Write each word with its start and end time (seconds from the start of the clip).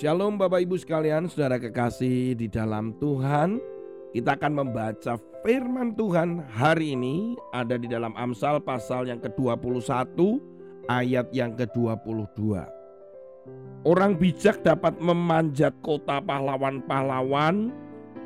Shalom 0.00 0.40
Bapak 0.40 0.64
Ibu 0.64 0.80
sekalian, 0.80 1.28
saudara 1.28 1.60
kekasih 1.60 2.32
di 2.32 2.48
dalam 2.48 2.96
Tuhan. 2.96 3.60
Kita 4.16 4.32
akan 4.32 4.64
membaca 4.64 5.20
firman 5.44 5.92
Tuhan 5.92 6.40
hari 6.56 6.96
ini 6.96 7.36
ada 7.52 7.76
di 7.76 7.84
dalam 7.84 8.16
Amsal 8.16 8.64
pasal 8.64 9.12
yang 9.12 9.20
ke-21 9.20 10.16
ayat 10.88 11.28
yang 11.36 11.52
ke-22. 11.52 12.40
Orang 13.84 14.16
bijak 14.16 14.64
dapat 14.64 14.96
memanjat 15.04 15.76
kota 15.84 16.16
pahlawan-pahlawan 16.24 17.68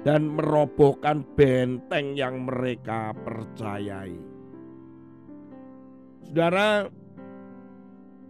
dan 0.07 0.31
merobohkan 0.31 1.27
benteng 1.35 2.15
yang 2.15 2.47
mereka 2.47 3.11
percayai. 3.27 4.15
Saudara, 6.23 6.87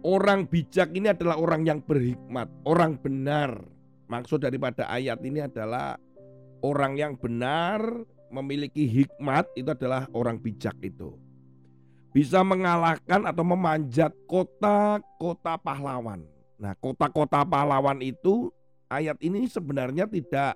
orang 0.05 0.45
bijak 0.45 0.93
ini 0.93 1.09
adalah 1.09 1.41
orang 1.41 1.65
yang 1.65 1.79
berhikmat, 1.81 2.45
orang 2.69 3.01
benar. 3.01 3.57
Maksud 4.05 4.45
daripada 4.45 4.85
ayat 4.85 5.17
ini 5.25 5.41
adalah 5.41 5.97
orang 6.61 6.93
yang 6.93 7.17
benar 7.17 7.81
memiliki 8.29 8.85
hikmat 8.85 9.49
itu 9.57 9.73
adalah 9.73 10.05
orang 10.13 10.37
bijak 10.37 10.77
itu. 10.85 11.17
Bisa 12.13 12.45
mengalahkan 12.45 13.25
atau 13.25 13.43
memanjat 13.43 14.13
kota-kota 14.29 15.57
pahlawan. 15.59 16.23
Nah, 16.55 16.77
kota-kota 16.77 17.43
pahlawan 17.43 17.99
itu 17.99 18.53
ayat 18.87 19.19
ini 19.19 19.49
sebenarnya 19.49 20.07
tidak 20.07 20.55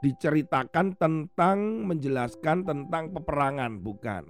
diceritakan 0.00 0.96
tentang 0.96 1.86
menjelaskan 1.86 2.64
tentang 2.66 3.12
peperangan, 3.14 3.78
bukan. 3.78 4.24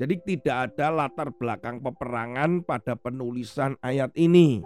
Jadi 0.00 0.14
tidak 0.24 0.72
ada 0.72 0.88
latar 0.88 1.28
belakang 1.36 1.80
peperangan 1.84 2.64
pada 2.64 2.96
penulisan 2.96 3.76
ayat 3.84 4.10
ini. 4.16 4.64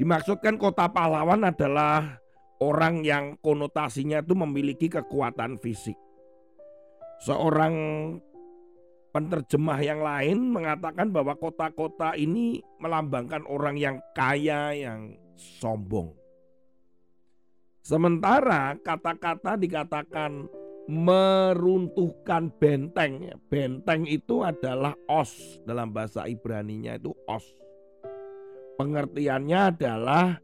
Dimaksudkan 0.00 0.58
kota 0.58 0.90
pahlawan 0.90 1.46
adalah 1.46 2.18
orang 2.58 3.06
yang 3.06 3.38
konotasinya 3.38 4.24
itu 4.24 4.34
memiliki 4.34 4.90
kekuatan 4.90 5.60
fisik. 5.62 5.94
Seorang 7.22 7.74
penerjemah 9.14 9.78
yang 9.78 10.02
lain 10.02 10.50
mengatakan 10.50 11.14
bahwa 11.14 11.38
kota-kota 11.38 12.18
ini 12.18 12.58
melambangkan 12.82 13.46
orang 13.46 13.78
yang 13.78 13.96
kaya, 14.18 14.74
yang 14.74 15.14
sombong. 15.38 16.10
Sementara 17.84 18.74
kata-kata 18.82 19.54
dikatakan 19.60 20.50
meruntuhkan 20.90 22.52
benteng. 22.60 23.32
Benteng 23.48 24.04
itu 24.04 24.44
adalah 24.44 24.92
os 25.08 25.60
dalam 25.64 25.90
bahasa 25.90 26.28
Ibrani-nya 26.28 27.00
itu 27.00 27.12
os. 27.28 27.44
Pengertiannya 28.76 29.60
adalah 29.70 30.36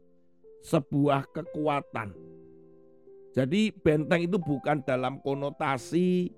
sebuah 0.63 1.29
kekuatan. 1.29 2.15
Jadi 3.31 3.71
benteng 3.71 4.27
itu 4.27 4.37
bukan 4.39 4.83
dalam 4.83 5.23
konotasi 5.23 6.31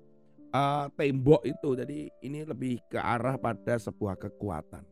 uh, 0.54 0.86
tembok 0.94 1.42
itu. 1.42 1.74
Jadi 1.74 1.98
ini 2.22 2.46
lebih 2.46 2.78
ke 2.86 2.98
arah 2.98 3.34
pada 3.34 3.78
sebuah 3.78 4.14
kekuatan. 4.18 4.86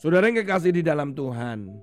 Saudara 0.00 0.32
yang 0.32 0.40
kekasih 0.40 0.72
di 0.72 0.80
dalam 0.80 1.12
Tuhan, 1.12 1.76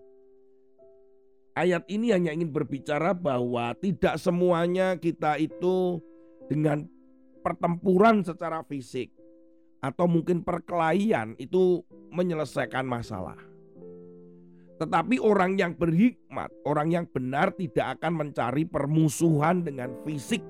ayat 1.58 1.90
ini 1.90 2.14
hanya 2.14 2.30
ingin 2.30 2.54
berbicara 2.54 3.18
bahwa 3.18 3.74
tidak 3.82 4.22
semuanya 4.22 4.94
kita 5.02 5.42
itu 5.42 5.98
dengan 6.46 6.86
pertempuran 7.42 8.22
secara 8.22 8.62
fisik 8.62 9.10
atau 9.82 10.06
mungkin 10.06 10.46
perkelahian 10.46 11.34
itu 11.42 11.82
menyelesaikan 12.14 12.86
masalah. 12.86 13.38
Tetapi 14.78 15.18
orang 15.18 15.58
yang 15.58 15.74
berhikmat, 15.74 16.54
orang 16.62 16.94
yang 16.94 17.06
benar 17.10 17.50
tidak 17.58 17.98
akan 17.98 18.14
mencari 18.14 18.62
permusuhan 18.70 19.66
dengan 19.66 19.90
fisik. 20.06 20.46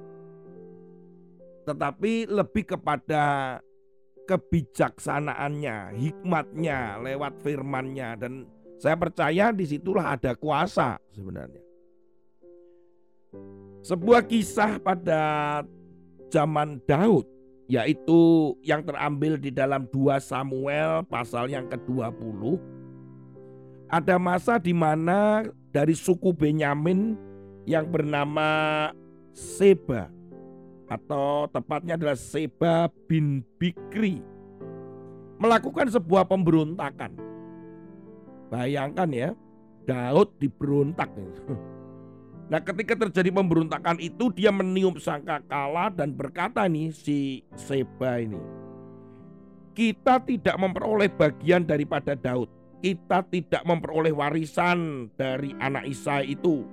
Tetapi 1.63 2.27
lebih 2.27 2.75
kepada 2.75 3.57
kebijaksanaannya, 4.27 5.95
hikmatnya 5.95 6.99
lewat 6.99 7.39
firmannya 7.39 8.09
dan 8.19 8.33
saya 8.77 8.93
percaya 8.93 9.49
di 9.49 9.65
situlah 9.65 10.13
ada 10.13 10.37
kuasa 10.37 11.01
sebenarnya. 11.13 11.61
Sebuah 13.81 14.25
kisah 14.25 14.77
pada 14.81 15.21
zaman 16.29 16.77
Daud 16.85 17.25
yaitu 17.67 18.53
yang 18.63 18.79
terambil 18.85 19.35
di 19.35 19.51
dalam 19.51 19.83
2 19.91 20.23
Samuel 20.23 21.03
pasal 21.11 21.51
yang 21.51 21.67
ke-20 21.67 22.55
ada 23.91 24.15
masa 24.15 24.55
di 24.55 24.71
mana 24.71 25.43
dari 25.71 25.91
suku 25.91 26.31
Benyamin 26.31 27.15
yang 27.67 27.87
bernama 27.87 28.91
Seba 29.35 30.07
atau 30.87 31.51
tepatnya 31.51 31.99
adalah 31.99 32.15
Seba 32.15 32.87
bin 33.11 33.43
Bikri 33.59 34.23
melakukan 35.37 35.91
sebuah 35.91 36.25
pemberontakan. 36.25 37.13
Bayangkan 38.47 39.09
ya, 39.11 39.29
Daud 39.87 40.35
diberontak. 40.39 41.09
Nah 42.47 42.63
ketika 42.63 42.95
terjadi 42.95 43.27
pemberontakan 43.27 43.99
itu 43.99 44.31
dia 44.31 44.55
meniup 44.55 45.03
sangka 45.03 45.43
kala 45.51 45.91
dan 45.91 46.15
berkata 46.15 46.63
nih 46.63 46.95
si 46.95 47.43
Seba 47.59 48.23
ini. 48.23 48.39
Kita 49.75 50.23
tidak 50.23 50.55
memperoleh 50.55 51.11
bagian 51.11 51.67
daripada 51.67 52.15
Daud 52.15 52.47
kita 52.81 53.25
tidak 53.25 53.63
memperoleh 53.65 54.13
warisan 54.13 55.09
dari 55.17 55.53
anak 55.57 55.89
Isai 55.89 56.37
itu. 56.37 56.65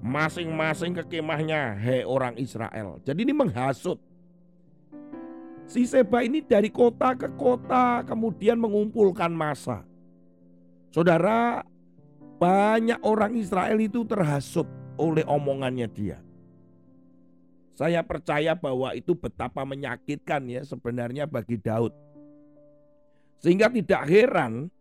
Masing-masing 0.00 0.94
ke 1.02 1.18
kemahnya, 1.18 1.74
hei 1.76 2.06
orang 2.06 2.36
Israel. 2.38 3.02
Jadi 3.02 3.26
ini 3.26 3.34
menghasut. 3.34 3.98
Si 5.66 5.82
Seba 5.82 6.22
ini 6.22 6.46
dari 6.46 6.70
kota 6.70 7.18
ke 7.18 7.26
kota 7.34 8.06
kemudian 8.06 8.54
mengumpulkan 8.54 9.34
masa. 9.34 9.82
Saudara, 10.96 11.60
banyak 12.40 13.04
orang 13.04 13.36
Israel 13.36 13.76
itu 13.84 14.00
terhasut 14.08 14.64
oleh 14.96 15.28
omongannya 15.28 15.84
dia. 15.92 16.24
Saya 17.76 18.00
percaya 18.00 18.56
bahwa 18.56 18.96
itu 18.96 19.12
betapa 19.12 19.60
menyakitkan 19.68 20.48
ya 20.48 20.64
sebenarnya 20.64 21.28
bagi 21.28 21.60
Daud. 21.60 21.92
Sehingga 23.44 23.68
tidak 23.68 24.08
heran 24.08 24.72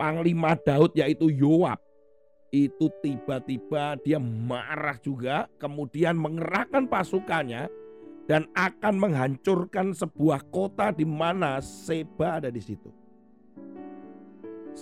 Panglima 0.00 0.56
Daud 0.56 0.96
yaitu 0.96 1.28
Yoab 1.28 1.76
itu 2.48 2.88
tiba-tiba 3.04 4.00
dia 4.00 4.16
marah 4.16 4.96
juga 4.96 5.44
kemudian 5.60 6.16
mengerahkan 6.16 6.88
pasukannya 6.88 7.68
dan 8.24 8.48
akan 8.56 8.96
menghancurkan 8.96 9.92
sebuah 9.92 10.40
kota 10.48 10.88
di 10.88 11.04
mana 11.04 11.60
Seba 11.60 12.40
ada 12.40 12.48
di 12.48 12.64
situ. 12.64 13.03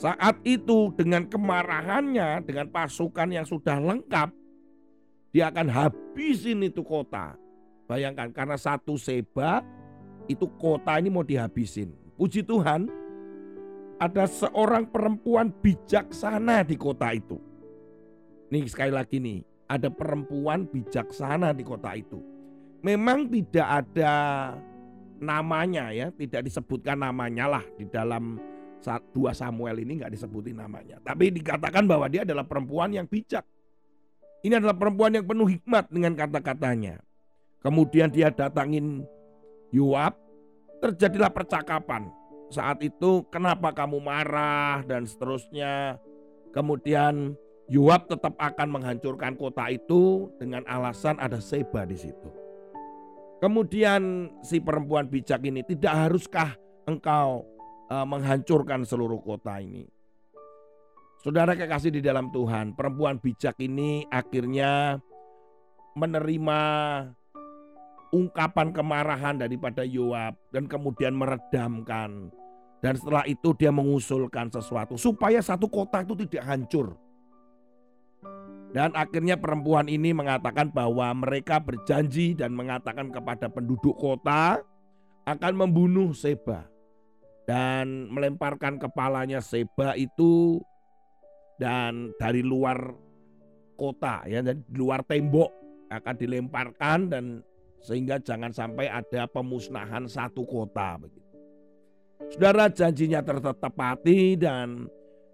Saat 0.02 0.42
itu 0.42 0.90
dengan 0.98 1.22
kemarahannya 1.30 2.42
dengan 2.42 2.66
pasukan 2.74 3.30
yang 3.30 3.46
sudah 3.46 3.78
lengkap 3.78 4.34
dia 5.30 5.46
akan 5.46 5.70
habisin 5.70 6.66
itu 6.66 6.82
kota. 6.82 7.38
Bayangkan 7.86 8.34
karena 8.34 8.58
satu 8.58 8.98
Seba 8.98 9.62
itu 10.26 10.50
kota 10.58 10.98
ini 10.98 11.06
mau 11.06 11.22
dihabisin. 11.22 11.94
Puji 12.18 12.42
Tuhan, 12.42 12.90
ada 14.02 14.26
seorang 14.26 14.90
perempuan 14.90 15.54
bijaksana 15.54 16.66
di 16.66 16.74
kota 16.74 17.14
itu. 17.14 17.38
Nih 18.50 18.66
sekali 18.66 18.90
lagi 18.90 19.22
nih, 19.22 19.46
ada 19.70 19.86
perempuan 19.86 20.66
bijaksana 20.66 21.54
di 21.54 21.62
kota 21.62 21.94
itu. 21.94 22.18
Memang 22.82 23.30
tidak 23.30 23.86
ada 23.86 24.14
namanya 25.22 25.94
ya, 25.94 26.10
tidak 26.10 26.50
disebutkan 26.50 26.98
namanya 26.98 27.46
lah 27.46 27.64
di 27.78 27.86
dalam 27.86 28.51
dua 29.14 29.32
Samuel 29.32 29.82
ini 29.82 30.02
nggak 30.02 30.12
disebutin 30.12 30.58
namanya. 30.58 30.98
Tapi 31.00 31.30
dikatakan 31.30 31.86
bahwa 31.86 32.10
dia 32.10 32.26
adalah 32.26 32.44
perempuan 32.44 32.92
yang 32.92 33.06
bijak. 33.06 33.46
Ini 34.42 34.58
adalah 34.58 34.74
perempuan 34.74 35.14
yang 35.14 35.26
penuh 35.26 35.46
hikmat 35.46 35.86
dengan 35.88 36.18
kata-katanya. 36.18 36.98
Kemudian 37.62 38.10
dia 38.10 38.34
datangin 38.34 39.06
Yoab, 39.70 40.18
terjadilah 40.82 41.30
percakapan 41.30 42.10
saat 42.52 42.84
itu 42.84 43.24
kenapa 43.32 43.72
kamu 43.72 44.02
marah 44.02 44.84
dan 44.84 45.08
seterusnya. 45.08 45.96
Kemudian 46.52 47.32
Yoab 47.70 48.10
tetap 48.10 48.36
akan 48.36 48.68
menghancurkan 48.68 49.38
kota 49.38 49.72
itu 49.72 50.28
dengan 50.36 50.66
alasan 50.68 51.16
ada 51.16 51.40
Seba 51.40 51.88
di 51.88 51.96
situ. 51.96 52.28
Kemudian 53.40 54.30
si 54.44 54.60
perempuan 54.60 55.08
bijak 55.08 55.40
ini 55.42 55.64
tidak 55.66 55.96
haruskah 55.96 56.54
engkau 56.86 57.46
uh, 57.92 58.06
menghancurkan 58.08 58.88
seluruh 58.88 59.20
kota 59.20 59.60
ini? 59.60 59.84
Saudara 61.20 61.54
kekasih 61.54 61.94
di 61.94 62.00
dalam 62.02 62.32
Tuhan, 62.34 62.74
perempuan 62.74 63.20
bijak 63.20 63.54
ini 63.62 64.02
akhirnya 64.10 64.98
menerima 65.94 66.60
ungkapan 68.10 68.74
kemarahan 68.74 69.38
daripada 69.38 69.86
Yoab 69.86 70.34
dan 70.50 70.66
kemudian 70.66 71.14
meredamkan 71.16 72.32
Dan 72.82 72.98
setelah 72.98 73.22
itu 73.30 73.54
dia 73.54 73.70
mengusulkan 73.70 74.50
sesuatu 74.50 74.98
supaya 74.98 75.38
satu 75.38 75.70
kota 75.70 76.02
itu 76.02 76.18
tidak 76.26 76.50
hancur. 76.50 76.98
Dan 78.74 78.90
akhirnya 78.98 79.38
perempuan 79.38 79.86
ini 79.86 80.10
mengatakan 80.10 80.74
bahwa 80.74 81.06
mereka 81.14 81.62
berjanji 81.62 82.34
dan 82.34 82.50
mengatakan 82.50 83.14
kepada 83.14 83.46
penduduk 83.46 83.94
kota 83.94 84.66
akan 85.22 85.52
membunuh 85.54 86.10
Seba 86.10 86.71
dan 87.46 88.08
melemparkan 88.10 88.78
kepalanya 88.78 89.42
Seba 89.42 89.98
itu 89.98 90.62
dan 91.58 92.14
dari 92.18 92.42
luar 92.42 92.94
kota 93.74 94.22
ya 94.30 94.42
dan 94.42 94.62
luar 94.74 95.02
tembok 95.02 95.50
akan 95.90 96.14
dilemparkan 96.16 96.98
dan 97.10 97.24
sehingga 97.82 98.22
jangan 98.22 98.54
sampai 98.54 98.86
ada 98.86 99.26
pemusnahan 99.26 100.06
satu 100.06 100.46
kota 100.46 101.02
begitu. 101.02 101.22
Saudara 102.30 102.70
janjinya 102.70 103.20
tertepati 103.20 104.38
dan 104.38 104.86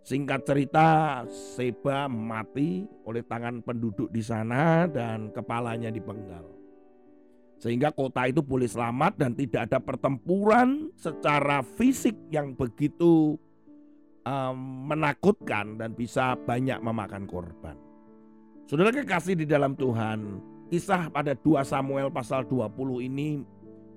singkat 0.03 0.49
cerita 0.49 1.23
Seba 1.29 2.09
mati 2.09 2.89
oleh 3.05 3.21
tangan 3.23 3.61
penduduk 3.61 4.09
di 4.09 4.25
sana 4.25 4.89
dan 4.89 5.29
kepalanya 5.31 5.93
dipenggal. 5.93 6.58
Sehingga 7.59 7.91
kota 7.91 8.31
itu 8.31 8.39
boleh 8.39 8.71
selamat 8.71 9.19
dan 9.19 9.35
tidak 9.35 9.67
ada 9.67 9.83
pertempuran 9.83 10.95
secara 10.95 11.67
fisik 11.67 12.15
yang 12.31 12.55
begitu 12.55 13.35
um, 14.23 14.87
menakutkan 14.87 15.75
dan 15.75 15.91
bisa 15.91 16.39
banyak 16.39 16.79
memakan 16.79 17.27
korban. 17.27 17.75
Saudara 18.71 18.95
kekasih 18.95 19.35
di 19.35 19.43
dalam 19.43 19.75
Tuhan, 19.75 20.39
kisah 20.71 21.11
pada 21.11 21.35
2 21.35 21.59
Samuel 21.67 22.15
pasal 22.15 22.47
20 22.47 23.11
ini 23.11 23.43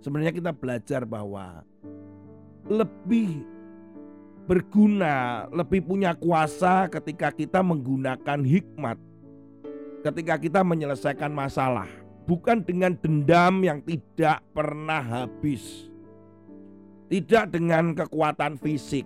sebenarnya 0.01 0.33
kita 0.33 0.51
belajar 0.57 1.05
bahwa 1.05 1.61
lebih 2.65 3.45
berguna, 4.49 5.45
lebih 5.53 5.85
punya 5.85 6.17
kuasa 6.17 6.89
ketika 6.89 7.29
kita 7.29 7.61
menggunakan 7.61 8.41
hikmat. 8.41 8.97
Ketika 10.01 10.41
kita 10.41 10.65
menyelesaikan 10.65 11.29
masalah 11.29 12.00
bukan 12.25 12.61
dengan 12.65 12.97
dendam 12.99 13.61
yang 13.61 13.79
tidak 13.85 14.41
pernah 14.53 15.01
habis, 15.01 15.89
tidak 17.09 17.53
dengan 17.53 17.93
kekuatan 17.97 18.57
fisik. 18.61 19.05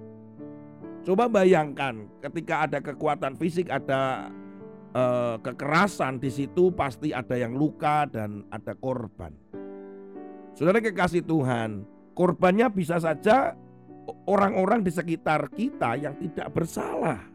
Coba 1.06 1.30
bayangkan, 1.30 2.10
ketika 2.22 2.66
ada 2.66 2.80
kekuatan 2.82 3.38
fisik, 3.38 3.70
ada 3.70 4.34
eh, 4.96 5.36
kekerasan 5.40 6.18
di 6.18 6.34
situ, 6.34 6.74
pasti 6.74 7.14
ada 7.14 7.38
yang 7.38 7.54
luka 7.54 8.10
dan 8.10 8.42
ada 8.50 8.74
korban. 8.74 9.30
Saudara 10.56 10.82
kekasih 10.82 11.22
Tuhan, 11.28 11.84
korbannya 12.16 12.72
bisa 12.72 12.98
saja 12.98 13.54
orang-orang 14.26 14.82
di 14.82 14.90
sekitar 14.90 15.52
kita 15.52 16.00
yang 16.00 16.16
tidak 16.18 16.48
bersalah 16.56 17.35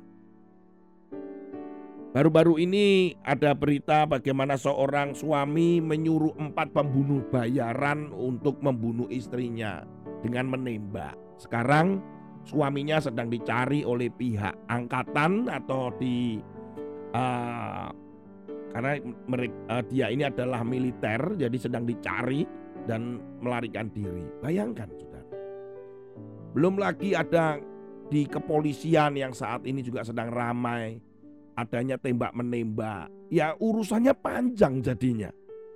Baru-baru 2.10 2.58
ini 2.58 3.14
ada 3.22 3.54
berita 3.54 4.02
bagaimana 4.02 4.58
seorang 4.58 5.14
suami 5.14 5.78
menyuruh 5.78 6.34
empat 6.42 6.74
pembunuh 6.74 7.22
bayaran 7.30 8.10
untuk 8.10 8.58
membunuh 8.58 9.06
istrinya 9.14 9.86
dengan 10.18 10.50
menembak. 10.50 11.14
Sekarang 11.38 12.02
suaminya 12.42 12.98
sedang 12.98 13.30
dicari 13.30 13.86
oleh 13.86 14.10
pihak 14.10 14.66
angkatan 14.66 15.46
atau 15.46 15.94
di 16.02 16.42
uh, 17.14 17.94
karena 18.74 18.98
mereka, 19.30 19.54
uh, 19.70 19.82
dia 19.86 20.10
ini 20.10 20.26
adalah 20.26 20.66
militer 20.66 21.38
jadi 21.38 21.56
sedang 21.62 21.86
dicari 21.86 22.42
dan 22.90 23.22
melarikan 23.38 23.86
diri. 23.94 24.26
Bayangkan 24.42 24.90
saudara. 24.98 25.30
Belum 26.58 26.74
lagi 26.74 27.14
ada 27.14 27.62
di 28.10 28.26
kepolisian 28.26 29.14
yang 29.14 29.30
saat 29.30 29.62
ini 29.62 29.78
juga 29.78 30.02
sedang 30.02 30.34
ramai 30.34 31.09
adanya 31.64 31.96
tembak 32.00 32.32
menembak. 32.32 33.12
Ya 33.28 33.54
urusannya 33.58 34.16
panjang 34.16 34.80
jadinya. 34.80 35.30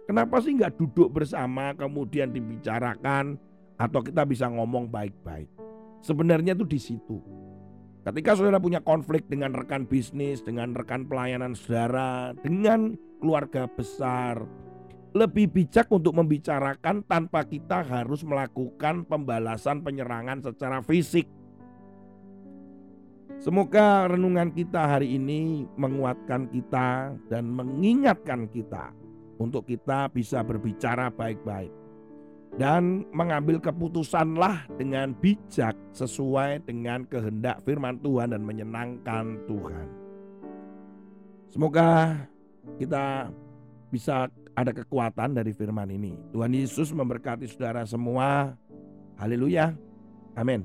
Kenapa 0.05 0.41
sih 0.45 0.53
nggak 0.53 0.77
duduk 0.77 1.17
bersama 1.17 1.73
kemudian 1.73 2.29
dibicarakan 2.29 3.41
atau 3.81 4.01
kita 4.05 4.23
bisa 4.29 4.49
ngomong 4.53 4.89
baik-baik. 4.93 5.49
Sebenarnya 6.05 6.53
itu 6.53 6.69
di 6.69 6.81
situ. 6.81 7.19
Ketika 8.05 8.37
saudara 8.37 8.61
punya 8.61 8.85
konflik 8.85 9.25
dengan 9.33 9.57
rekan 9.57 9.89
bisnis, 9.89 10.45
dengan 10.45 10.77
rekan 10.77 11.09
pelayanan 11.09 11.57
saudara, 11.57 12.37
dengan 12.45 13.01
keluarga 13.17 13.65
besar, 13.65 14.45
lebih 15.17 15.49
bijak 15.49 15.89
untuk 15.89 16.13
membicarakan 16.13 17.01
tanpa 17.09 17.49
kita 17.49 17.81
harus 17.81 18.21
melakukan 18.27 19.09
pembalasan 19.09 19.81
penyerangan 19.81 20.45
secara 20.45 20.85
fisik. 20.85 21.25
Semoga 23.45 24.09
renungan 24.09 24.49
kita 24.57 24.97
hari 24.97 25.21
ini 25.21 25.69
menguatkan 25.77 26.49
kita 26.49 27.13
dan 27.29 27.45
mengingatkan 27.45 28.49
kita 28.49 28.89
untuk 29.37 29.69
kita 29.69 30.09
bisa 30.09 30.41
berbicara 30.41 31.13
baik-baik 31.13 31.69
dan 32.57 33.05
mengambil 33.13 33.61
keputusanlah 33.61 34.65
dengan 34.81 35.13
bijak 35.13 35.77
sesuai 35.93 36.65
dengan 36.65 37.05
kehendak 37.05 37.61
firman 37.69 38.01
Tuhan 38.01 38.33
dan 38.33 38.41
menyenangkan 38.41 39.37
Tuhan. 39.45 39.93
Semoga 41.53 42.17
kita 42.81 43.29
bisa 43.93 44.33
ada 44.57 44.73
kekuatan 44.73 45.37
dari 45.37 45.53
firman 45.53 45.93
ini. 45.93 46.17
Tuhan 46.33 46.57
Yesus 46.57 46.97
memberkati 46.97 47.45
saudara 47.45 47.85
semua. 47.85 48.57
Haleluya. 49.21 49.77
Amin. 50.33 50.65